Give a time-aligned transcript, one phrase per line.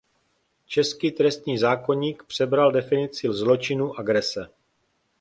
[0.65, 4.49] Český trestní zákoník přebral definici zločinu agrese.